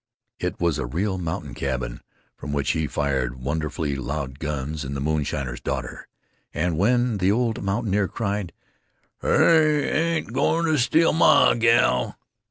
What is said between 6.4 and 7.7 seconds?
and when the old